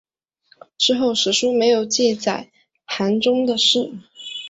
[0.79, 2.49] 之后史书没有记载
[2.85, 3.93] 韩忠的事。